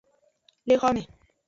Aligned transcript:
Le 0.65 0.79
xome. 0.81 1.05